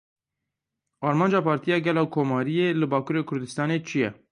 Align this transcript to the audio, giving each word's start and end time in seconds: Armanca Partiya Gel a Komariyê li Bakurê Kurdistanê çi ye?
Armanca 1.09 1.43
Partiya 1.47 1.79
Gel 1.87 1.99
a 2.01 2.05
Komariyê 2.15 2.67
li 2.79 2.85
Bakurê 2.93 3.21
Kurdistanê 3.29 3.77
çi 3.87 3.97
ye? 4.03 4.09